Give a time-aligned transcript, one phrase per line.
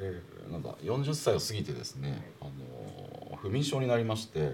[0.00, 4.52] え、なんか40歳を過ぎてですね、あの不眠症になりまして、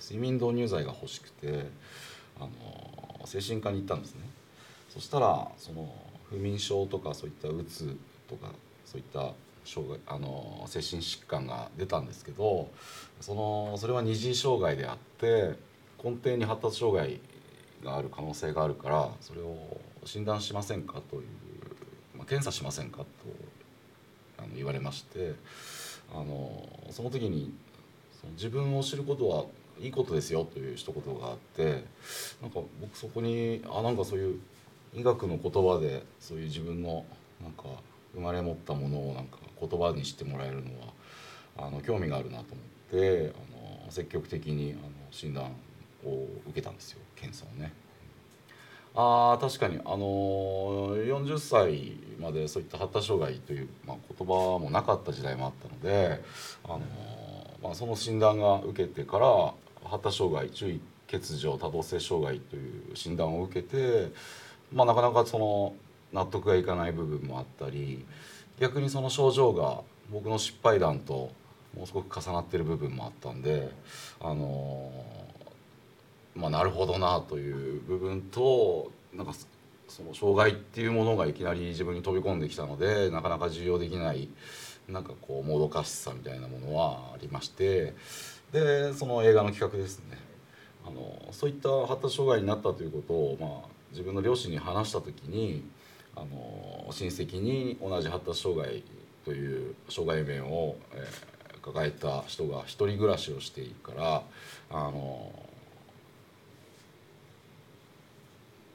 [0.00, 1.66] 睡眠導入剤が欲しくて、
[2.38, 4.20] あの精神科に行ったんですね。
[4.88, 5.94] そしたらその
[6.28, 7.96] 不眠症とかそういったうつ
[8.28, 8.48] とか
[8.84, 9.32] そういった
[9.64, 12.70] 障害あの精神疾患が出たんですけど
[13.20, 15.56] そのそれは二次障害であって
[16.02, 17.20] 根底に発達障害
[17.84, 19.56] がある可能性があるからそれを
[20.04, 21.22] 診断しませんかという、
[22.16, 23.04] まあ、検査しませんか
[24.62, 25.34] 言われまして
[26.12, 27.52] あのその時に
[28.20, 29.44] その自分を知ることは
[29.80, 31.84] いいことですよという一言があって
[32.40, 34.40] なんか僕そこにあなんかそういう
[34.94, 37.04] 医学の言葉でそういう自分の
[37.42, 37.64] なんか
[38.14, 42.62] 生まれ持ったものをなんか言葉にしてもらえるのはあの興味があるなと思
[42.98, 45.44] ってあの積極的にあの診断
[46.04, 47.72] を受けたんですよ検査をね。
[48.94, 49.78] あ確かに。
[49.84, 56.22] あの40歳までそういった発達障害という、まあ、言葉もなかった時代もあったので、
[56.64, 56.80] あの
[57.62, 59.52] まあ、その診断が受けてから
[59.84, 64.12] 発達障害注意欠如多動性障害という診断を受けて、
[64.72, 65.74] まあ、なかなかその
[66.12, 68.04] 納得がいかない部分もあったり
[68.58, 71.30] 逆にその症状が僕の失敗談と
[71.76, 73.70] もうすごく重なってる部分もあったんで
[74.20, 74.92] あの
[76.34, 79.34] まあなるほどなという部分となんか
[79.88, 84.28] その障害っていうものがいきなり自分に飛び込んできたのでなかなか受容できない
[84.88, 87.94] なんかこうもどかしさみたいなものはありまして
[88.52, 90.18] でその映画の企画ですね。
[90.84, 95.64] あのそういった発達障害になったということを、まあ、自分の両親に話した時に
[96.16, 98.82] あの親戚に同じ発達障害
[99.24, 104.22] という障害面を、えー、抱えた人が一人暮らしをしているから
[104.70, 105.32] あの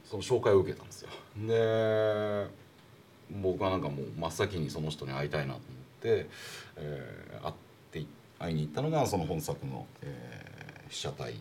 [0.10, 1.10] その紹介を受けたんですよ。
[1.38, 2.48] で
[3.42, 5.64] 僕はなんかもう真っ先にその人に会いたいなと思っ
[6.02, 6.30] て、
[6.78, 7.54] えー、会っ
[7.92, 8.06] て
[8.40, 11.34] 会いに行ったのがその本作の、えー、被写体、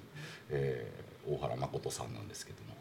[0.50, 2.76] えー、大原誠さんなんですけども。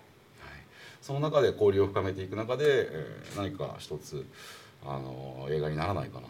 [1.06, 4.26] その中で交流を深めていく中で、えー、何か一つ
[4.84, 6.30] あの映画にならないかなと思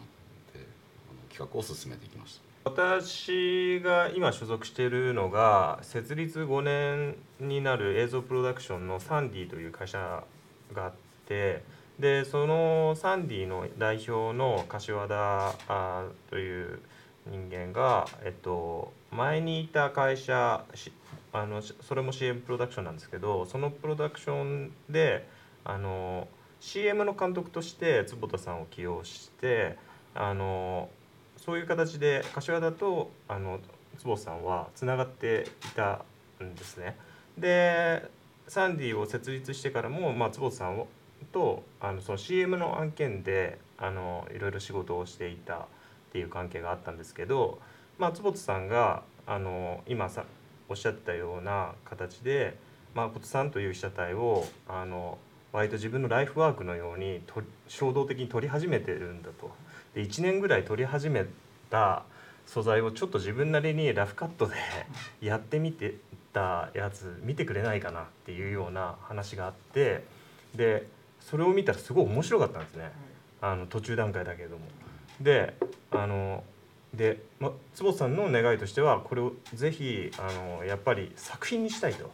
[0.52, 10.24] て企画を進めていきました私が今所属しているのが設立5年になる映像プロダクションのサンディという会社
[10.74, 10.92] があっ
[11.28, 11.62] て
[12.00, 16.80] でそのサンディの代表の柏田あという
[17.30, 20.64] 人間が、えっと、前にいた会社
[21.32, 25.28] あのそれも CM プロダクションなんですけどそのプロダクションで
[25.64, 26.26] あの
[26.58, 29.78] CM の監督として坪田さんを起用して
[30.16, 30.88] あの
[31.36, 33.60] そういう形で柏田とあの
[33.98, 36.04] 坪さんはつながっていた
[36.42, 36.96] んですね。
[37.38, 38.08] で
[38.48, 40.86] サンディを設立してからも、まあ、坪さん
[41.32, 45.66] とあのその CM の案件であのいろいろ仕事をしていたっ
[46.12, 47.58] ていう関係があったんですけど、
[47.98, 50.24] まあ、坪さんがあの今さ
[50.68, 52.56] おっしゃったような形で
[52.94, 55.18] 誠さんという被写体をあの
[55.52, 59.50] 割と自分のライフワークのようにと衝動的に撮り始めてるんだと。
[59.96, 61.24] で1年ぐらい撮り始め
[61.70, 62.02] た
[62.44, 64.54] 素材をちょっと自分なりにラフカットで
[65.22, 65.94] やってみて
[66.34, 70.04] たやつ見てくれないかなっていうような話があって
[70.54, 70.86] で
[71.18, 72.92] それを見たらすごい面白かったんですね
[73.40, 74.66] あの途中段階だけれども。
[75.18, 75.54] で
[75.90, 76.44] あの
[76.92, 82.10] で、ま、坪さんの願いとしてはこれをぜひあのやっぱり作品にしたいと。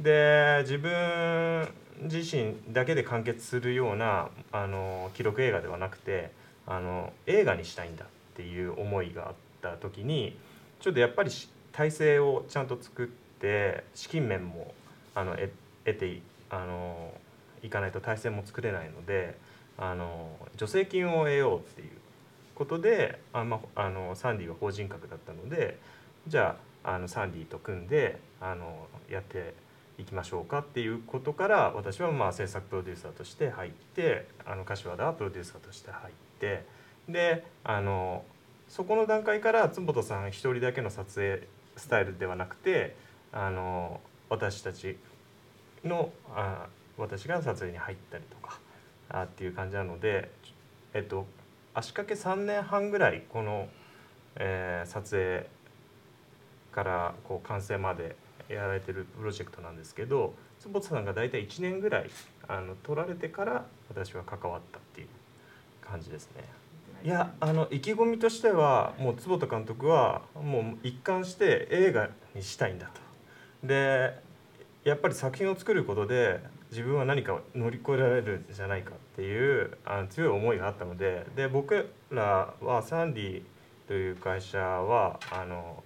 [0.00, 1.68] で自分
[2.04, 10.36] 自身だけで完結するようなあの記録映画ではなくてあの映画にしたいんだっていう思いがあった時に
[10.80, 11.30] ちょっとやっぱり
[11.72, 14.74] 体制をちゃんと作って資金面も
[15.14, 15.50] あの得
[15.98, 17.12] てあの
[17.62, 19.36] いかないと体制も作れないので
[19.78, 21.88] あの助成金を得ようっていう
[22.54, 25.78] ことであ、まあ、あのサンディが法人格だったので
[26.28, 29.54] じゃああのサンディと組んであのやって
[29.98, 36.31] いきましょうかっていうことから私はまあ制作プロデューサーとして入ってあの柏田はプロデューサーとして入って
[37.08, 38.24] であの
[38.68, 41.46] そこの段階から坪田さん一人だけの撮影
[41.76, 42.96] スタイルではなくて
[43.32, 44.96] あの私たち
[45.84, 46.66] のあ
[46.98, 48.58] 私が撮影に入ったりとか
[49.08, 50.30] あっていう感じなので、
[50.94, 51.26] えっと、
[51.74, 53.68] 足掛け3年半ぐらいこの、
[54.36, 55.46] えー、撮影
[56.72, 58.16] からこう完成まで
[58.48, 62.10] やられてるプロジェクトなんですけど坪田さんが大体1年ぐらい
[62.48, 65.08] あの取られてから私は関わったっていう
[65.92, 66.44] 感じですね。
[67.04, 73.66] いやあの意気込みとしてはもう坪田監督はもう一貫して映画にしたいんだと。
[73.66, 74.18] で
[74.84, 76.40] やっぱり作品を作ることで
[76.70, 83.42] 自分は何か乗り越えられるんじゃないかっていうあの強い思いがあったのでで僕らはサンディ
[83.86, 85.82] という会社はあの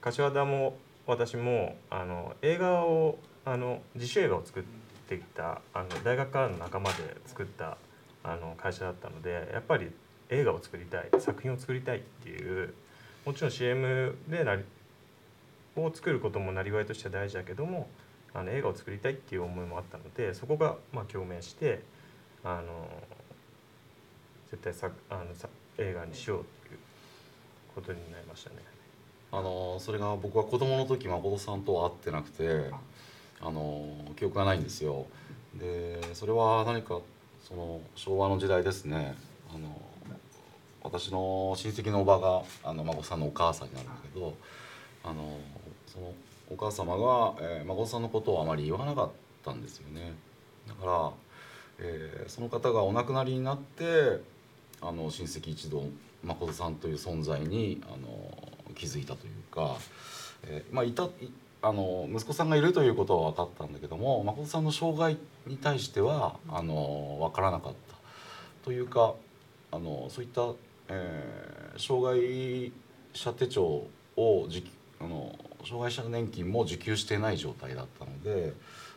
[0.00, 0.76] 柏田も
[1.06, 4.62] 私もあの映画をあの自主映画を作っ
[5.08, 7.76] てきたあの大学からの仲間で作った
[8.24, 9.90] あの会社だったのでやっぱり
[10.30, 12.74] 映画を作りたい作品を作りたいっていう
[13.24, 14.64] もちろん CM でなり
[15.76, 17.88] を作ることもなりわいとしては大事だけども
[18.34, 21.82] あの映画を作りたいっていう思いもあったのでそこがまあ共鳴して
[22.44, 22.88] あの
[24.50, 25.48] 絶対さあのさ
[25.78, 26.78] 映画にしようという
[27.74, 28.56] ことになりましたね。
[29.30, 32.70] あのそれが僕は子供の時誠さんとは会ってなくて
[33.40, 33.86] あの
[34.16, 35.06] 記憶がないんですよ
[35.54, 37.00] でそれは何か
[37.48, 39.14] その昭和の時代ですね。
[39.54, 39.80] あの
[40.82, 44.34] 私の親戚のおばがあの孫さんのお母さんになるんだけど
[45.04, 45.38] あの
[45.86, 46.12] その
[46.50, 49.10] お母様が、えー、孫さんのことをあまり言わなかっ
[49.44, 50.12] たんですよね。
[50.66, 51.10] だから、
[51.78, 54.20] えー、その方がお亡くなりになって
[54.80, 55.84] あの親戚一同
[56.24, 59.76] 誠さんという存在にあの気づいたというか、
[60.44, 61.08] えー、まあいた
[61.62, 65.16] あの息子さんがいるということは分かったんだけども誠さんの障害
[65.46, 67.92] に対してはあの分からなかった。
[68.64, 69.14] というか
[69.70, 70.42] あのそういった、
[70.88, 72.72] えー、障害
[73.14, 73.64] 者手帳
[74.16, 74.48] を
[75.00, 78.52] あの障害者年金も受給していない状態だったので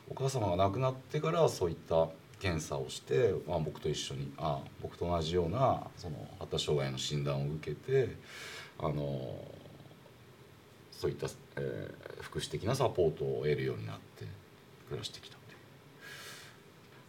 [0.09, 2.07] お母様が亡くなってからそういった
[2.39, 8.15] 検査をして、まあ、僕と一緒にあ僕と同じようなその発達障害の診断を受けて
[8.77, 9.35] あの
[10.91, 11.27] そういった、
[11.57, 14.25] えー、福祉的なサポートを得るようになって
[14.88, 15.36] 暮らしてきた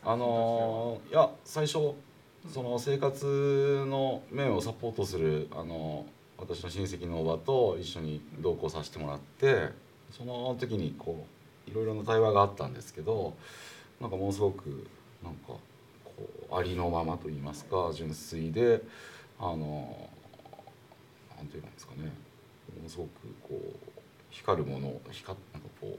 [0.09, 1.95] あのいや最初
[2.55, 6.07] その生活の面をサポートするあの
[6.39, 9.71] 私の親戚のおばと一緒に同行させてもらって
[10.17, 11.27] その時にこ
[11.67, 13.35] ういろいろな対話があったんですけど
[14.01, 14.87] なんかものすごく
[15.25, 15.61] なんかこ
[16.53, 18.83] うありのままと言いますか純粋で
[19.41, 20.09] あの
[21.37, 22.13] なんていうんですかね。
[22.77, 23.11] ものすごく
[23.43, 23.96] こう
[24.39, 25.99] 光るもの光なんかこ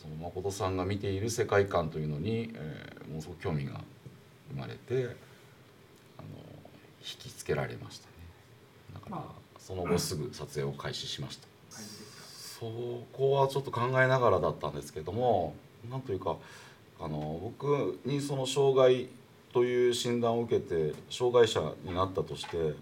[0.00, 3.80] その誠さんが見ている世界観というのに、えー、ものすごく興味が
[4.52, 4.94] 生まれて
[6.18, 6.28] あの
[7.00, 8.12] 引きつけられましたね。
[8.94, 9.22] だから
[9.58, 12.66] その後すぐ撮影を開始しました、そ
[13.12, 15.54] こはちょっと考えながらだったんですけども
[15.90, 16.36] なんというか
[17.00, 19.08] あの僕にその障害
[19.54, 22.74] という診断を受けて障害者になったとして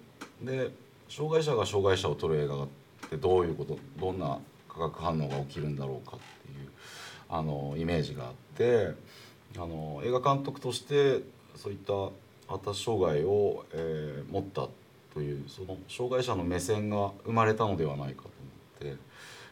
[0.43, 0.71] で
[1.09, 2.69] 障害者が障害者を撮る映画っ
[3.13, 4.39] てどういうことどんな
[4.69, 6.69] 化学反応が起きるんだろうかっていう
[7.29, 8.95] あのイメージがあって
[9.57, 11.21] あの映画監督として
[11.57, 11.93] そういった
[12.51, 14.69] 発達障害を、えー、持った
[15.13, 18.31] というその障害者の目線が生まれたのではないかと
[18.81, 19.03] 思って、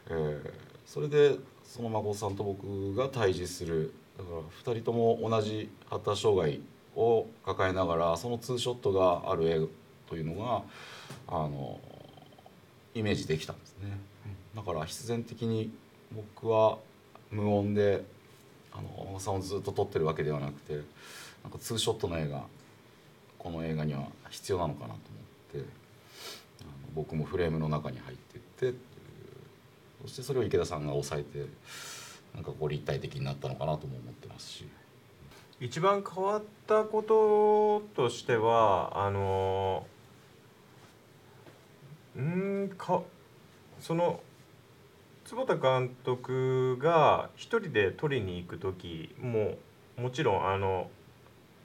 [0.09, 0.53] えー、
[0.87, 6.61] それでその孫さんと僕が対峙するだから2人とも同じ発達障害
[6.97, 9.61] を抱えながらそのツーショットがある絵
[10.09, 10.63] というのが
[11.29, 11.79] あの
[12.95, 13.99] イメージできたんですね。
[14.55, 15.73] だから必然的に
[16.13, 16.79] 僕は
[17.31, 18.05] 無音で
[18.73, 20.75] あのさんをずっと撮ってるわけではなくて
[21.43, 22.43] なんかツーショットの絵が
[23.39, 25.71] この映画には必要なのかなと思って
[26.63, 28.79] あの僕もフレームの中に入っていって
[30.03, 31.47] そしてそれを池田さんが抑えて
[32.35, 34.69] なんかこう立体的になったのかなとも思ってますし。
[35.61, 39.87] 一番変わったこととしてはあの
[42.17, 43.03] うんか
[43.79, 44.21] その
[45.25, 49.57] 坪田監督が一人で撮りに行く時も
[49.97, 50.91] もちろんあの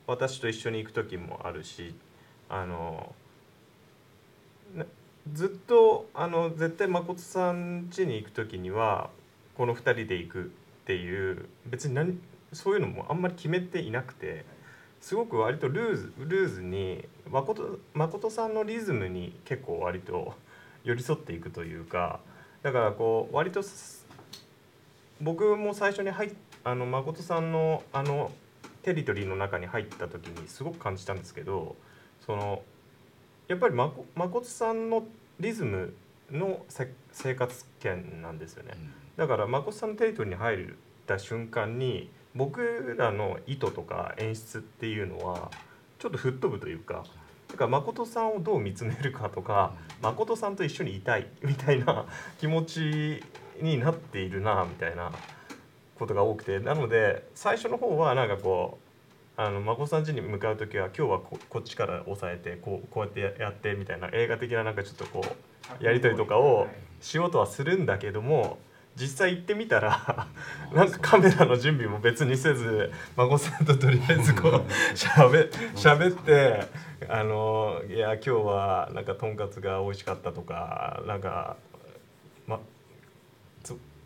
[0.08, 1.96] 私と一緒に行く時もあるし
[2.48, 3.16] あの
[5.34, 9.10] ずっとあの絶対誠さん家に行く時には
[9.58, 10.46] この2人で行くっ
[10.86, 12.20] ていう別に何
[12.54, 14.46] そういうのもあんまり決めていなくて。
[15.06, 20.34] すごく割とルーズルーズに誠誠さんのリズムに結構割と
[20.84, 22.22] 寄り添っていくというか
[22.64, 23.62] だからこう割と
[25.22, 26.34] 僕も最初に入
[26.64, 28.32] あの誠さんのあの
[28.82, 31.76] テリトリーの中に入った時にすごく感じたんですけど
[32.26, 32.64] その
[33.48, 35.04] やっぱりまこ誠さんの
[35.40, 35.94] リズム
[36.32, 36.66] の
[37.12, 38.72] 生活圏なんですよね、
[39.18, 40.68] だから誠さんのテリトリーに入っ
[41.06, 45.52] た瞬間に僕らの意図とか演出っていうのは
[46.00, 47.06] ちょっと吹っ飛ぶというか
[47.48, 52.06] だから誠さんをどう見つめるかとか誠さんと一緒にいたいみたいな
[52.40, 53.24] 気持ち
[53.62, 55.12] になっているなみたいな
[55.98, 58.86] ことが多くてなので最初の方はなんかこう
[59.42, 65.24] あの誠さん家に向かう時は今日はここっちから押さえてこうこうやってやってみたいな映画的ななんかちょっとこ
[65.80, 66.68] うやり取りとかを
[67.02, 68.60] しようとはするんだけども
[68.96, 70.28] 実際行ってみたら
[70.74, 76.66] なんかカメラの準備も別にせず孫さんととりあえずこうしゃべしゃべって
[77.10, 81.58] あのいや今日はなんかとんかつが美味しかったとかなんか
[82.48, 82.60] ま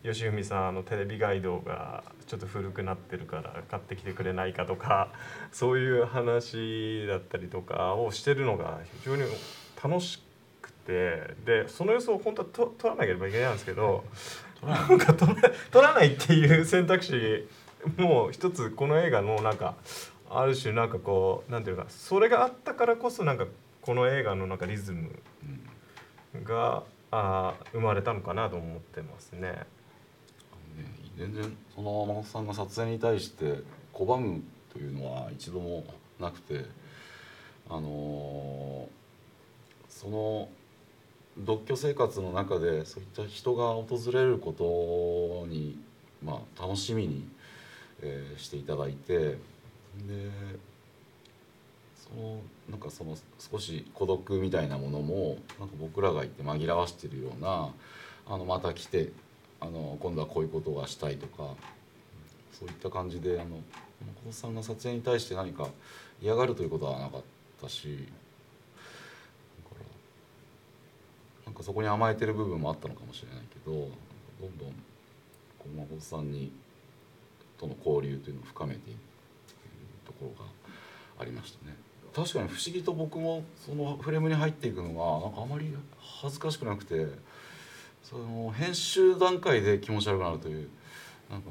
[0.04, 5.12] 吉文さんあのテレビガイドがちょっと古くなってるから買ってきてくれないかとか
[5.52, 9.24] そういう話だったりとかをしてるのが非常に
[9.84, 10.22] 楽し
[10.62, 14.06] くてでその様子を本当はと撮らなければいけないんですけど
[14.64, 15.36] なんか撮ら
[15.72, 17.48] 撮らないっていう選択肢
[17.98, 19.76] もう一つこの映画のなんか
[20.30, 23.48] ある種なんかこうなんていうかそれがあったからこそなんか
[23.82, 25.10] この映画のなんかリズム
[26.44, 29.66] があ生まれたのかなと思ってますね。
[31.18, 33.62] 全然その真さんが撮影に対して
[33.94, 35.84] 拒むというのは一度も
[36.18, 36.66] なくて
[37.70, 38.88] あの
[39.90, 40.48] その
[41.40, 45.80] 独居生活の中でそういった人が訪れることに、
[46.24, 47.28] まあ、楽しみに、
[48.02, 49.38] えー、していただいてで
[51.96, 57.70] そのなんかその少し孤独みたいなものもなんか僕らがいて紛らわしてるような
[58.28, 59.12] あのまた来て
[59.60, 61.56] あの今度はこういうことがしたいとか
[62.52, 63.62] そういった感じであの
[64.28, 65.68] 小さんが撮影に対して何か
[66.22, 67.22] 嫌がるということはなかっ
[67.62, 68.08] たし
[71.46, 74.70] なんかそこに甘えてる部分もあったのかもしれないけどどんどん
[75.60, 76.52] こう孫さんに
[77.58, 78.98] との交流というのを深めていく
[80.06, 80.50] ところが
[81.20, 81.76] ありましたね。
[82.16, 87.08] 確かに不思議と僕もそのフレームに入っていくのがなんかあまり恥ずかしくなくて
[88.04, 90.68] その編集段階で気持ち悪くなるという
[91.30, 91.50] なんか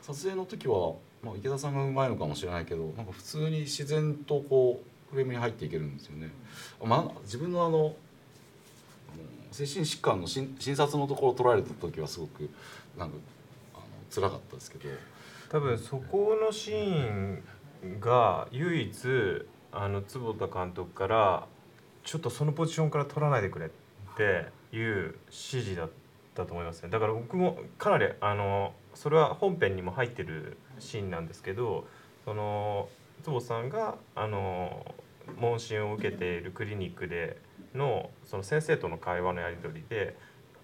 [0.00, 4.80] 撮影の時は、まあ、池田さんがうまいのかもしれないけどなんか普通に自然とこ
[5.10, 6.30] うフレームに入っていけるんですよね。
[6.82, 7.94] まあ、自分のあの
[9.52, 12.50] 精神疾患の診察のところを取られた時はすごく
[12.96, 13.16] なんか
[13.74, 14.88] あの辛かったですけど。
[15.52, 17.42] 多分そこのシーン
[18.00, 21.46] が唯一あの坪田監督から
[22.04, 23.68] ちょっとそのポジションから取らないでくれっ
[24.16, 25.90] ていう指示だっ
[26.34, 26.88] たと思いますね。
[26.88, 31.86] だから僕もかなりあのそれは本編にも入ってるシーンなんですけど
[32.24, 32.88] その
[33.22, 34.94] 坪さんがあの
[35.38, 37.36] 問診を受けているクリニックで
[37.74, 40.16] のその先生との会話のやり取りで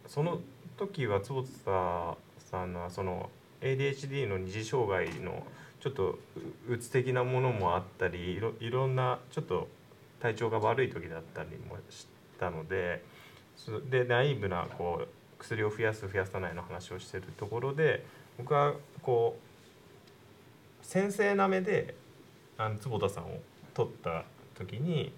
[0.07, 0.41] その
[0.77, 5.45] 時は坪田さんのその ADHD の二次障害の
[5.81, 6.19] ちょっと
[6.69, 9.69] うつ的なものもあったりいろいろんなちょっと
[10.21, 12.07] 体調が悪い時だったりもし
[12.38, 13.03] たので
[13.91, 18.05] でナイーブなこう薬を増やす増やさないの話をしてるところで
[18.37, 21.95] 僕はこう先生なめで
[22.57, 23.38] あの坪田さんを
[23.75, 24.25] 取った
[24.55, 25.12] 時に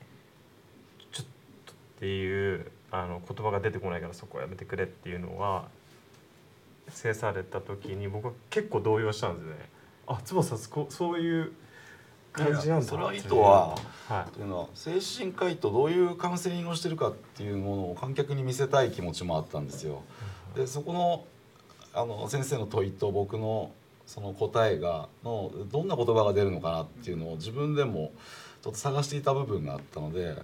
[2.01, 5.69] っていうあの言葉が出てこないからそこはやめてくれっていうのは
[6.89, 9.69] 制された時に僕は結構動揺したんですね。
[10.07, 11.53] あ坪田さんそういう
[12.33, 13.77] 感じなんだその意図は、
[14.09, 20.03] はい、というのは精神科医とどういうカウンセリングをしてるかっていうものを観客に見せたい気持ちもあったんですよ。
[20.57, 21.25] でそこの
[21.93, 23.73] あの先生の問いと僕の
[24.07, 28.13] その答えがのどんな言葉が出るのかなっていうのを自分でも
[28.63, 30.35] ちょっと探していた部分があったので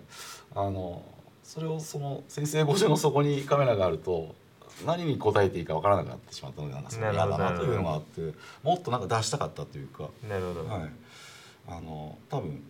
[0.54, 1.02] あの
[1.47, 4.35] それをその先生越しの底にカメラがあると
[4.85, 8.35] 何に答えていいか分からなくなってしまったのでなんかその嫌だなというのがあって
[8.65, 10.11] もっとなんか出したかったというか。
[10.29, 10.91] なるほど、はい。
[11.69, 12.62] あの多分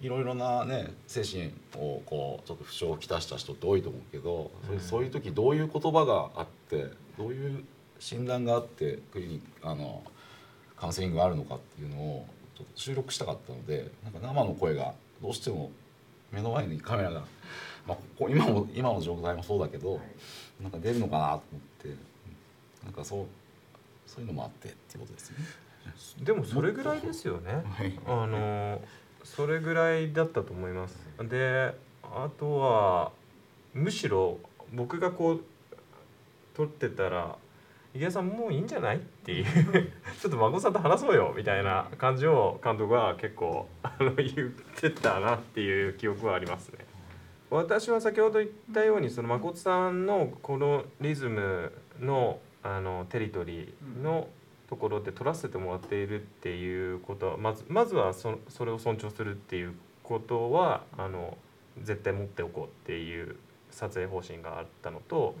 [0.00, 6.86] いろいろなね精神をこうちょっと不調をきたした人って多いと思うけど、うん、そういう時どういう言葉があって
[7.16, 7.64] どういう
[8.00, 10.02] 診断があってクリニックあの
[10.76, 12.26] カウンセリングがあるのかっていうのを
[12.56, 15.70] ちょっと収録したかったのでなんか生の声がどうしても
[16.32, 17.24] 目の前にカメラが、
[17.86, 20.00] まあ、今も今の状態もそうだけど、は
[20.60, 21.96] い、なんか出るのかなと思って
[22.84, 23.26] なんかそう
[24.06, 25.36] そういうのもあってっていうことですね。
[26.22, 28.82] でもそれぐらいですよね、 はい、あの
[29.24, 33.12] それぐらいだったと思いますであとは
[33.72, 34.38] むしろ
[34.72, 35.44] 僕がこう
[36.54, 37.36] 撮ってたら
[37.94, 39.44] 「池谷さんもういいんじゃない?」っていう
[40.20, 46.89] ちょっと孫さんと話そうよみたいな感じを監督は結構あの言ってたなっていう記憶はありますね。
[47.50, 54.28] 私は先ほど言ったようにその誠さんのこのリズムのあのテリトリーの
[54.68, 61.38] ところで撮らせてもらっているっていうことはまずまずはそそれを尊重するっていうことはあの
[61.82, 63.36] 絶対持っておこうっていう
[63.70, 65.34] 撮影方針があったのと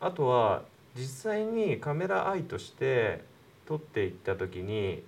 [0.00, 0.62] あとは
[0.96, 3.22] 実際にカメラアイとして
[3.66, 5.02] 撮っていった時に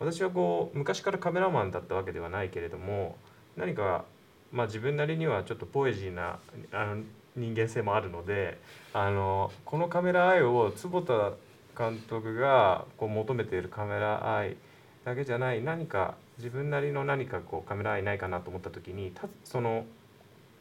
[0.00, 3.16] 私はこう昔からカメラマンだったわけではないけれども
[3.56, 4.04] 何か、
[4.52, 6.38] まあ、自分なりにはちょっとポエジーな
[6.72, 7.02] あの
[7.36, 8.58] 人間性もあるので
[8.92, 11.32] あのこのカメラアイを坪田
[11.76, 14.56] 監督がこう求めているカメラアイ
[15.04, 19.84] だけじゃない何か自分なりの何かこうカメラアイないかなと思った時にたその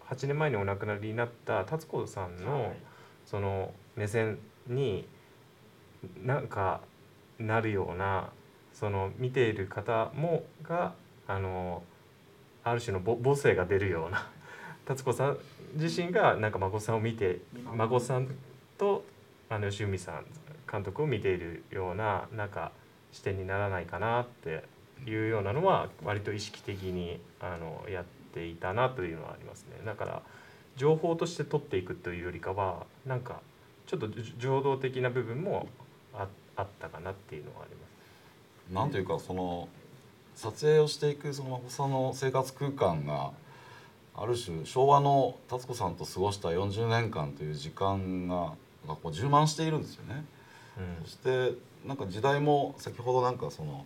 [0.10, 2.74] 8年前にお亡くなりになった達子さんの
[3.26, 4.38] その目線
[4.68, 5.08] に
[6.24, 6.82] なんか
[7.40, 8.30] なるような
[8.74, 10.94] その見ている方もが
[11.28, 11.82] あの
[12.66, 14.28] ある種の母母性が出るような
[14.86, 15.38] 達子さん
[15.76, 17.40] 自身がなんか孫さんを見て
[17.76, 18.28] 孫さん
[18.78, 19.06] と
[19.50, 20.26] あの吉海さん
[20.70, 22.72] 監督を見ているようななんか
[23.12, 24.64] 視点にならないかなって
[25.06, 29.86] いうようなのは割と意識的にあのやっていたなというのはありますね。
[29.86, 30.22] だから
[30.76, 33.42] 情報として取っていくというよりかはなんか
[33.86, 35.70] ちょっと情動的な部分も
[36.14, 38.74] ああったかなっていうのはあります。
[38.74, 39.70] なんというかその
[40.36, 43.32] 撮影をしていくそのんの生活空間が
[44.16, 48.54] ある種昭和の達子さんと過ごした40年間という時間が
[48.88, 50.24] がこう充満しているんですよね。
[51.04, 51.54] そして
[51.86, 53.86] なんか時代も先ほどなんかその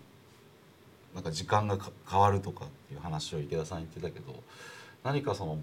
[1.14, 1.78] なんか時間が
[2.10, 4.44] 変わるとかっていう話を池田さん言ってたけど
[5.04, 5.58] 何かその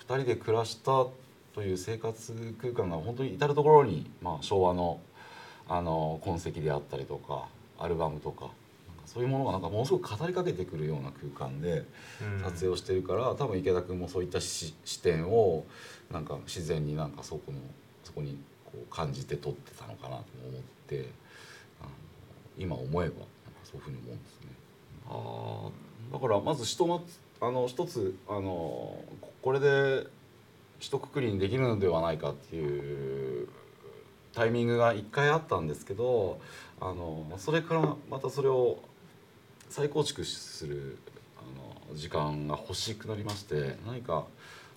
[0.00, 1.06] 2人で暮らした
[1.54, 5.00] という生活空間が本当に至る所にまあ昭和の
[5.68, 7.46] あの痕跡であったりとか
[7.78, 8.50] アルバムとか
[9.12, 11.84] そういうものがなんかものすごく語りかけてくるような空間で
[12.42, 15.66] 撮影をしてるから、多分池田君もそういった視点を
[16.10, 17.58] なんか自然になんかそこの
[18.04, 21.08] そこにこう感じて撮ってたのかなと思って
[22.56, 23.14] 今思えば
[23.64, 24.48] そういうふうに思うんですね。
[25.08, 27.04] あだからまず人の
[27.40, 28.96] あの一つあの
[29.42, 30.06] これで
[30.78, 33.48] 一括りにできるのではないかっていう
[34.32, 36.40] タイミングが一回あったんですけど
[36.80, 38.78] あのそれからまたそれを
[39.72, 40.98] 再構築する
[41.38, 44.26] あの時間が欲しくなりまして何か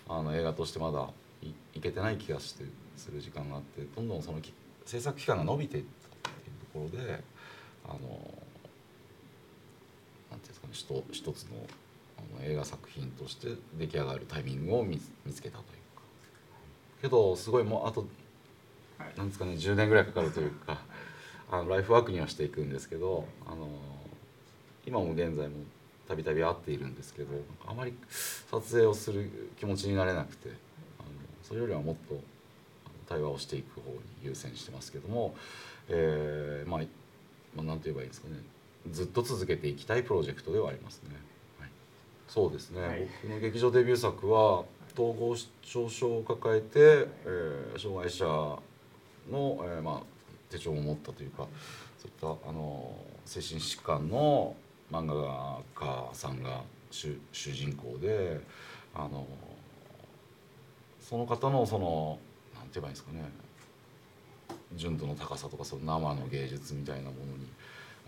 [0.08, 1.10] あの映画としてまだ
[1.42, 2.64] いいけてない気がして
[2.96, 4.40] する時間があってどんどんその
[4.86, 5.84] 制作期間が伸びていっ
[6.24, 7.24] たっていうところで
[7.84, 8.20] あのなんてい
[10.32, 11.50] うんですかね一一つの
[12.18, 16.04] あの映画作品として出来上がるタイミングを見見つけたというか。
[17.02, 18.08] けどすごいもうあと、
[18.98, 20.80] はい、なんですかね10年ぐらいかかるというか
[21.52, 23.68] あのライフワークにはしていくんですけどあの
[24.86, 25.56] 今も現在も
[26.08, 27.30] たびたび会っているんですけど
[27.66, 27.94] あまり
[28.50, 30.50] 撮影をする気持ちになれなくて
[31.00, 31.10] あの
[31.44, 32.22] それよりはもっと
[33.08, 35.36] 対話をしていく方に優先してますけども、
[35.90, 38.36] えー、まあ、まあ、て言えばいいですかね。
[38.92, 41.16] ずっと続けていきたいプロジェクトではありますね。
[41.60, 41.70] はい、
[42.28, 48.62] そうですね、はい、僕の劇場デビュー作は統合失調症を抱えて、えー、障害者の、
[49.32, 50.02] えーまあ、
[50.50, 51.48] 手帳を持ったというか
[51.98, 52.96] そういったあの
[53.26, 54.56] 精神疾患の
[54.92, 58.40] 漫画家さんが主主人公で
[58.94, 59.28] あの
[61.02, 62.20] その方のその
[62.56, 63.24] なんて言えばいいんですかね
[64.76, 67.48] 純度の高さとかその生の芸術みたいなものに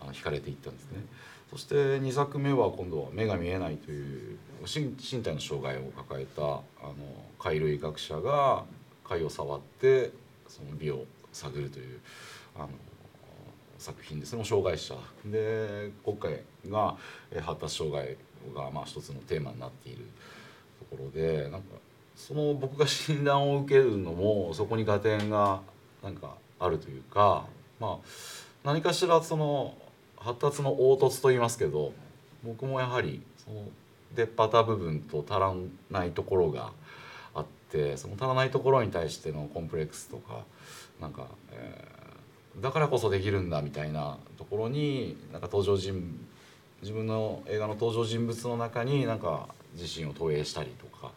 [0.02, 1.04] あの惹かれていったんですね。
[1.50, 6.62] そして2作目は今度は目が見えないという身体の障害を抱えたあの
[7.40, 8.66] 貝類学者が
[9.06, 10.12] 貝を触って
[10.50, 12.00] その美を探るという
[12.58, 12.70] あの
[13.78, 14.96] 作品ですね障害者。
[15.26, 16.96] で今回が
[17.42, 18.18] 発達障害
[18.56, 20.06] がまあ一つのテーマになっている
[20.80, 21.68] ところでなんか
[22.16, 25.62] その僕が診断を受けるのもそこに合点が
[26.04, 27.46] なんかあるというか
[27.80, 28.08] まあ
[28.64, 29.78] 何かしらその
[30.18, 31.94] 発達の凹凸と言いますけど
[32.44, 33.64] 僕もやはりその
[34.16, 35.54] 出っ張った部分と足ら
[35.92, 36.72] ないところが
[37.36, 40.44] あってその足らないところに対してのコンプレックスとか
[41.00, 41.97] なんか、えー、
[42.60, 46.28] だからこそできるんだみたいなところになんか登場人
[46.82, 51.12] 自分の映画の登場人物の中になんか自身を投影したりとか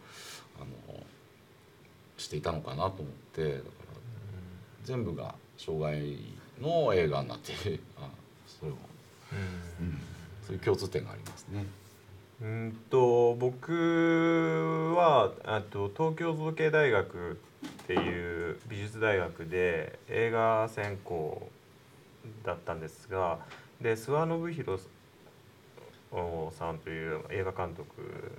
[0.57, 1.03] あの
[2.17, 3.63] していたのかなと思ってだから
[4.83, 6.17] 全部が障害
[6.61, 7.53] の映画になって
[7.97, 8.09] あ
[8.47, 8.77] それは、
[9.79, 9.99] うん、
[10.45, 11.65] そういう共通点がありますね。
[12.41, 21.49] うんと僕はあと東京造形大学っていう美術大学で映画専攻
[22.45, 23.39] だったんですが
[23.79, 24.83] で諏訪信弘
[26.57, 28.31] さんという映画監督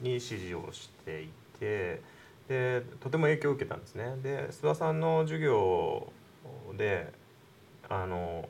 [0.00, 2.00] に指示をしていて
[2.48, 4.16] でとても影響を受けたんですね。
[4.22, 6.12] で諏訪さんの授業
[6.76, 7.12] で
[7.88, 8.48] あの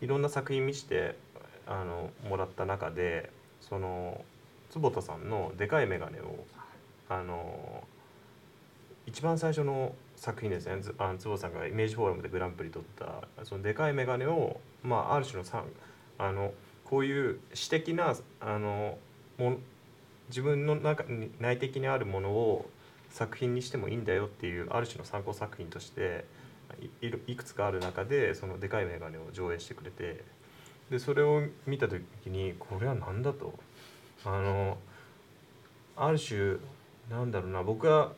[0.00, 1.16] いろんな作品見して
[1.66, 4.24] あのもらった中でその
[4.70, 6.44] 坪田さんの「でかい眼鏡を
[7.08, 7.84] あの
[9.12, 10.80] 一番最初の作品ですね。
[10.96, 15.64] あの坪さんがイメージフォーラムでグランプリ取ったそのでかい眼鏡を、まあ、ある種のさ
[16.16, 16.54] あの
[16.86, 18.96] こういう詩的なあの
[19.36, 19.58] も
[20.30, 22.70] 自分の中に内的にあるものを
[23.10, 26.24] 作品にしてもいいんだよっていうある種の参考作品として
[27.02, 30.24] いいくつかある中でそのでかい眼鏡を上映してくれて
[30.88, 33.52] でそれを見た時にこれは何だと。
[34.24, 34.78] あの
[35.96, 36.56] ある種
[37.10, 38.12] なんだろうな僕は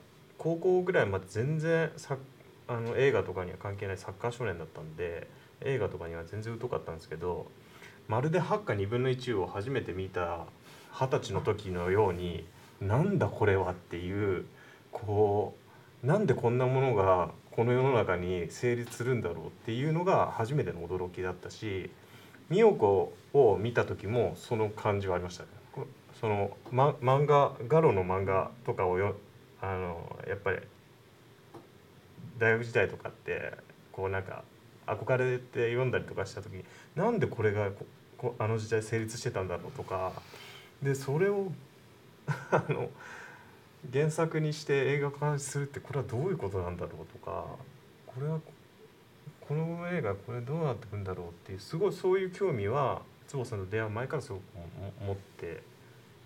[0.44, 2.18] 高校ぐらいまで全然さ
[2.68, 5.26] あの映画とかには関係ないサッカー少年だったんで
[5.62, 7.46] 映画とかには全然疎かったんですけど
[8.08, 10.44] まるで8か2分の1を初めて見た
[10.92, 12.44] 二十歳の時のように
[12.78, 14.44] なんだこれはっていう
[14.92, 15.54] こ
[16.02, 21.90] うなんでこんなものがこの世の中に成立するんだろうっていうのが初めての驚きだったし
[22.50, 25.48] 美代子を見た時もその感じはありましたね。
[26.20, 29.16] その、ま、漫画ガロの漫画とかをよ
[29.64, 30.58] あのやっぱり
[32.38, 33.52] 大学時代とかって
[33.92, 34.44] こうなんか
[34.86, 37.70] 憧れて読んだりとかした時になんでこれが
[38.18, 40.12] こあの時代成立してたんだろうとか
[40.82, 41.50] でそれを
[42.50, 42.90] あの
[43.90, 47.46] 原作にして映画化するってこれはどういうことなんだろうとか
[48.06, 48.40] これは
[49.40, 54.42] この映画これどうなってくんだろうっていうすごいそういう興味は坪さんと出会う前からすごく
[55.06, 55.62] 持って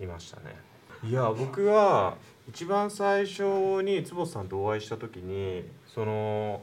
[0.01, 0.68] いましたね。
[1.01, 2.17] いや僕は
[2.49, 6.61] 一番最初に坪さんとお会いした時にその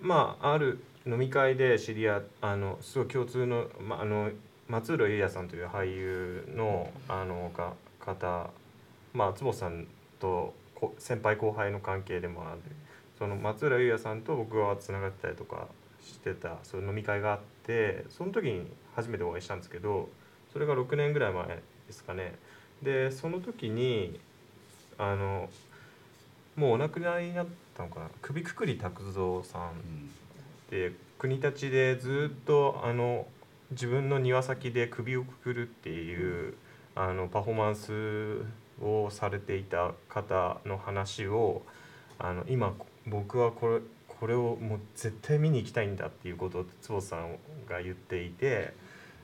[0.00, 4.30] まあある飲み会で知り合あのすごい共通の,、まあ、の
[4.68, 8.50] 松浦優也さんという俳優のあのが方
[9.12, 9.88] まあ坪さん
[10.20, 10.54] と
[10.98, 12.60] 先輩後輩の関係でもある。
[13.18, 15.68] その松浦優也さんと僕はつながってたりとか
[16.04, 20.10] してたそういう飲み会があってその時に初めてお会いしたんですけど
[20.52, 22.34] それが6年ぐらい前ですかね。
[22.82, 24.18] でその時に
[24.98, 25.48] あの
[26.56, 30.10] もうお亡くなりになったのかな首くくり拓三さん
[30.70, 33.26] で国立でずっとあの
[33.70, 36.54] 自分の庭先で首をくくるっていう
[36.94, 38.44] あのパフォーマンス
[38.82, 41.62] をされていた方の話を
[42.18, 42.74] あの今
[43.06, 47.36] 僕はこれこれをもう絶対見に行きたいんだっていうことを坪さん
[47.68, 48.72] が言っていて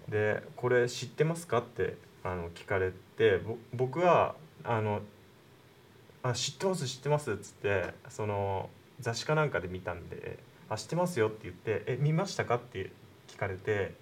[0.09, 3.41] で「これ知ってますか?」ってあの聞かれて
[3.73, 5.01] 僕はあの
[6.23, 12.91] あ知ってます知ってます」っつってその雑誌かなんかで見たんで「あ知ってますよ」って言って「え見ましたか?」って
[13.29, 13.95] 聞かれて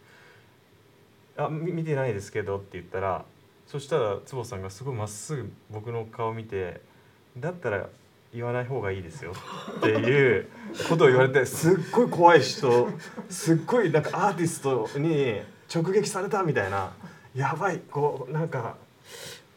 [1.37, 3.24] 「あ見てないですけど」って言ったら
[3.66, 6.80] そしたら坪さんがすごいまっすぐ僕の顔見て
[7.38, 7.88] 「だったら
[8.35, 9.33] 言わない方がいいですよ」
[9.78, 10.48] っていう
[10.88, 12.88] ことを言われてすっごい怖い人
[13.30, 15.40] すっごいなんかアーティストに
[15.72, 16.92] 直撃されたみたいな
[17.34, 18.76] やばいこうなんか。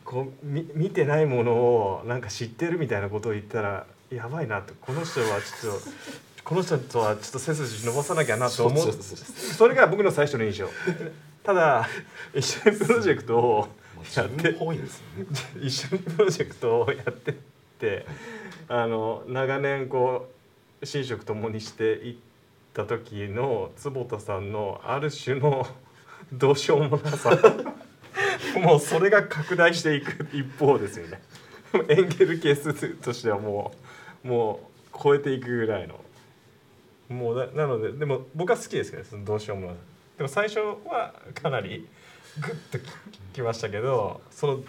[0.05, 4.73] こうみ見てないものをなんか知ってるみたいなことを言ったらやばいなと。
[4.81, 5.89] この人はちょっと
[6.43, 8.93] この人とはちょっと背筋伸ばさなきゃなと思う。
[8.93, 10.67] それが僕の最初の印象。
[11.43, 11.88] ただ
[12.33, 13.67] 一緒にプロジェクトを
[14.15, 14.57] やって
[15.62, 17.33] 一緒にプロジェクトをやってっ
[17.79, 18.05] て
[18.67, 20.29] あの長年こ
[20.81, 22.15] う寝食ともにしていっ
[22.73, 25.65] た時の坪田さんのある種の
[26.34, 27.32] どうしようもなさ。
[28.62, 31.22] もうそれが拡大していく一方ですよね。
[31.89, 33.74] エンゲル係数としてはも
[34.24, 36.00] うもう超えていくぐらいの。
[37.10, 39.76] もうなのででも僕は好きですけどそのどうしようもない
[40.17, 41.88] でも最初はかなり
[42.39, 42.80] グッと
[43.34, 44.63] きましたけどその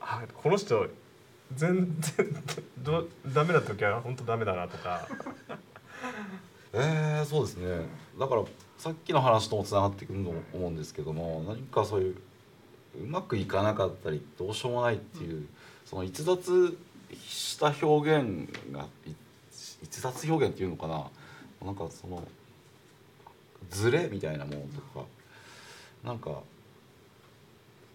[0.00, 0.86] あこの人
[1.54, 2.44] 全然
[2.78, 5.06] どダメな時は本当ダメだなとか。
[6.72, 7.86] えー、そうですね。
[8.18, 8.44] だから
[8.80, 12.16] さっきの話ともつながってくると思うんですけども何かそういう
[13.02, 15.46] うまくいかなかったりどうしようもないっていう、
[15.84, 16.78] その逸脱
[17.14, 18.86] した表現が
[19.82, 21.06] 逸脱表現っていうのかな
[21.62, 22.26] なんかその
[23.68, 25.04] ズレみたいなものとか
[26.02, 26.40] なんか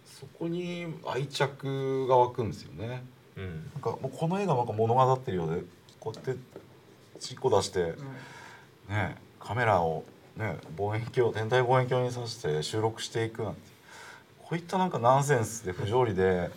[0.04, 3.02] そこに愛着が湧くんですよね。
[3.36, 5.62] うん、なんかもうこの映画なんか物語ってるようで
[5.98, 6.40] こうやって
[7.18, 7.94] ちっこ出して、
[8.88, 10.02] ねカメラを
[10.36, 13.76] ね望遠鏡天体望遠鏡にさして収録していくなんて。
[14.48, 16.50] こういったなんかナンセンスで不条理で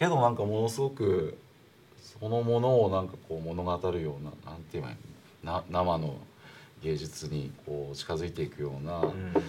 [0.00, 1.38] けどなんかものすごく
[2.20, 4.96] そのものをなんかこう物語るようななんて言えばいい
[5.46, 6.16] な生の
[6.82, 9.40] 芸術にこう近づいていくような,、うん、なんか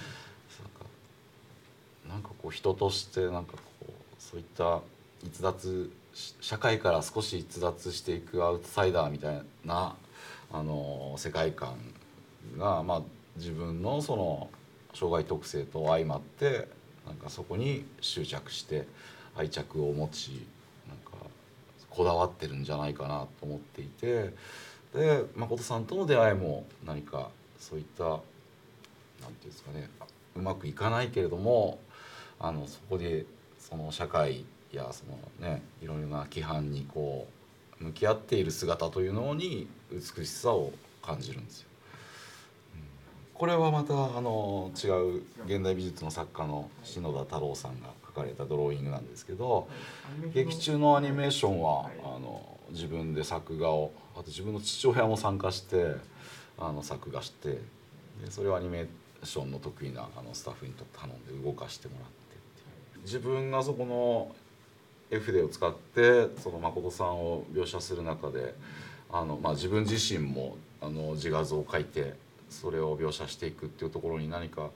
[2.08, 4.82] なんかこう人としてなんかこうそういった
[5.26, 5.92] 逸脱
[6.40, 9.96] 社会から少し逸脱していくアウトサイダーみたいな
[10.52, 11.78] あの世界観
[12.60, 13.02] が、まあ、
[13.36, 14.50] 自分のその
[14.94, 16.68] 障害特性と相まって
[17.06, 18.88] なんかそこに執着して
[19.36, 20.48] 愛着を持ち
[20.88, 21.28] なんか
[21.90, 24.34] こだわってるんじゃないかなと思っていて
[24.94, 28.22] で誠さんとの出会いも何かそういった何て
[29.22, 29.90] 言うんですかね
[30.36, 31.80] うまくいかないけれども
[32.40, 33.26] あのそこで
[33.60, 34.46] その社会
[34.76, 35.18] やその
[35.50, 37.28] ねいろいろな規範にこ
[37.82, 40.72] う向き合っている姿というのに美しさを
[41.02, 41.70] 感じるんですよ。
[43.36, 49.68] これはまたあの違う現代美術の作家の篠田太郎さんが描かれたドローイングなんですけど
[50.34, 55.96] 劇中のアニメーションはあの自分で作画をあと自分の父親も参加して
[56.58, 57.60] あの作画して
[58.24, 58.88] でそれをアニメー
[59.26, 64.34] ションの得意なあのスタッフに頼んで動かしてもらって自分がそこの
[65.12, 68.56] 絵筆を使ってその誠さんを描写する中で
[69.12, 72.14] あの、まあ、自分自身もあの自画像を描いて
[72.50, 74.70] それを描写していくっていうところに何か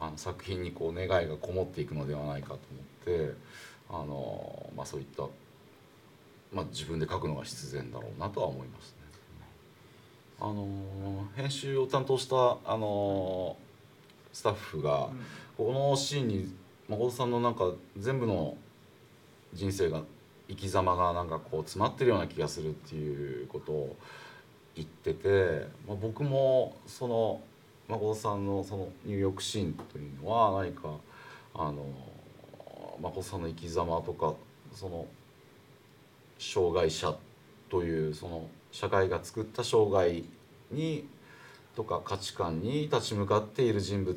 [0.00, 2.58] あの作品にこう願いがこもっていくのではないかと
[3.06, 3.34] 思って
[3.90, 5.24] あの、まあ、そういった、
[6.52, 8.96] まあ、自分で描くのが必然だろうなとは思いますね。
[10.40, 10.66] あの
[11.36, 13.56] 編集を担当したあの
[14.32, 15.10] スタッフが
[15.58, 16.54] このシーンに
[16.88, 18.56] 誠さんのなんか全部の
[19.52, 20.02] 人生が
[20.48, 23.96] 生き様がなんかこう詰まってるような気がするっていうことを
[24.76, 27.40] 言ってて、まあ、僕もその
[27.88, 30.96] 誠さんのその入浴シーンというのは何か
[31.54, 31.84] あの
[33.00, 34.34] 誠さんの生き様とか
[34.72, 35.06] その
[36.38, 37.16] 障害者
[37.68, 40.24] というその社会が作った障害
[40.70, 41.06] に
[41.74, 44.16] とか価値観に立ち向かっている人物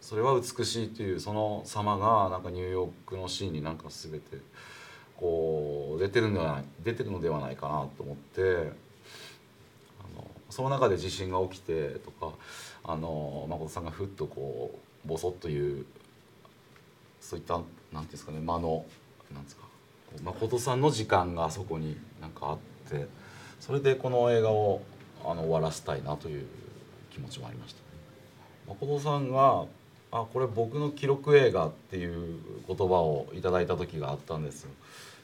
[0.00, 4.38] それは美しいというその様がなんかニューヨークのシーンになんか全て
[5.16, 8.72] こう出てるのではない出てるのではないかなと思って
[10.52, 12.34] その中で地震が起きてとか
[12.84, 15.86] あの誠さんがふっとこうボソッという
[17.22, 18.84] そういったなんていうんですかね間の
[19.32, 19.62] なんですか
[20.22, 22.58] 誠さんの時間があそこになんかあっ
[22.90, 23.06] て
[23.60, 24.82] それでこの映画を
[25.24, 26.46] あの終わらせたいなという
[27.10, 27.80] 気持ちもありました、
[28.68, 29.64] 誠さんが
[30.10, 34.70] あこれ僕の記録映画っていう言葉をいただいた時があったんですよ。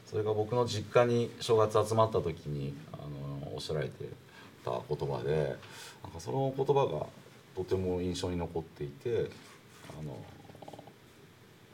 [0.06, 2.96] それが僕の実家に正月集まった時にあ
[3.44, 4.08] のおっしゃられて
[4.64, 5.56] た言葉で
[6.02, 7.06] なんかその言葉が
[7.56, 9.30] とても印象に残っていて
[9.98, 10.16] あの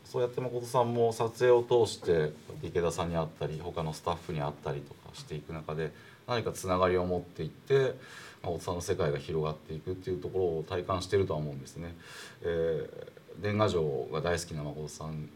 [0.04, 5.92] そうやって誠さんも撮影を通して池田さんに会ったり他のスタッフに会ったりとかしていく中で
[6.26, 7.94] 何かつながりを持っていって
[8.42, 11.94] 大津さんの世界が広がっていくっていうところを体感してるとは思うんですね。
[12.42, 15.28] えー、年賀状が大好きな誠さん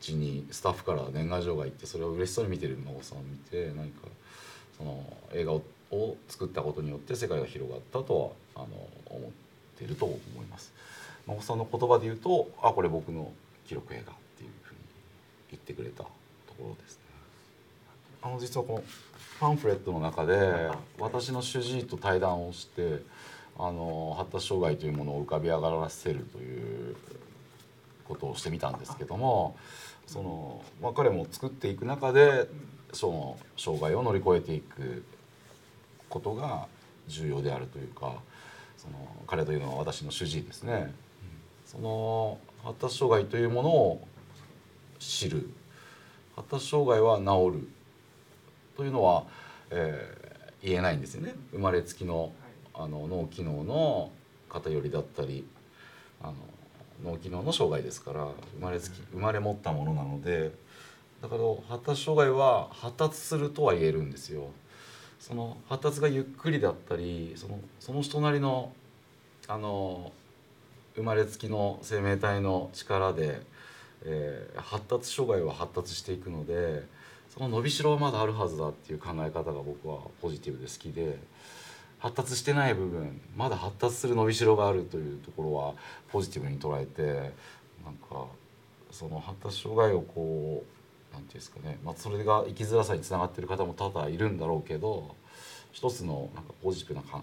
[0.00, 4.08] 家にスタッフから年賀状が行ってそれを嬉しそうに見てる誠さんを見て何か
[4.76, 5.62] その映画を
[5.94, 8.66] を作ったことによって世界が広がったとはあの
[9.06, 9.30] 思っ
[9.78, 10.72] ていると思います。
[11.26, 13.32] 誠さんの言葉で言うとあこれ僕の
[13.66, 14.80] 記録映画っていうふうに
[15.52, 16.04] 言ってくれたと
[16.58, 17.00] ころですね。
[18.22, 18.84] あの実はこの
[19.40, 23.02] パンフレットの中で私の主治医と対談をして
[23.58, 26.96] あの発達障害というものを浮かび上がらせるという
[28.04, 29.56] ことをしてみたんですけども
[30.06, 32.48] その、まあ、彼も作っていく中で
[32.92, 35.04] その障害を乗り越えていく
[36.14, 36.68] ことが
[37.08, 38.14] 重要であるというか
[38.78, 38.94] その
[39.26, 40.94] 彼というのは私の主治医ですね。
[41.66, 44.08] その発達障害というものを
[45.00, 45.50] 知る
[46.36, 47.68] 発達障害は治る
[48.76, 49.24] というのは、
[49.70, 52.32] えー、言えないんですよね生まれつきの
[52.74, 54.10] あの脳機能の
[54.48, 55.44] 偏りだったり
[56.22, 56.34] あの
[57.12, 60.52] 脳機能の障害ですから生まれつき生まれ持ったものなので
[61.22, 64.50] だから発達障害は発達するとは言えるんですよ。
[65.26, 68.74] その発達がゆっくりだったりそのその人なりの
[69.48, 70.12] あの
[70.96, 73.40] 生まれつきの生命体の力で、
[74.04, 76.82] えー、発達障害は発達していくので
[77.32, 81.18] その伸びしろはまだあるはずだっていう考え方が僕はポジティブで好きで
[82.00, 85.72] 発達してない部分まだ発達する伸びしろがあるというところは
[86.12, 87.32] ポジティブに捉えて
[87.82, 88.26] なんか
[88.90, 90.83] その発達障害をこう
[91.14, 95.14] 何て言うんですかね、まあ、それが生きづらさにつながってる方も多々いるんだろうけど
[95.72, 97.20] 一つのなんかポジティブな考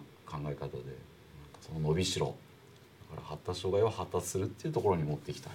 [0.50, 0.84] え方で
[1.62, 2.36] その伸びしろ
[3.10, 5.54] だから発達障害を発達するっていうところに持っていきたい。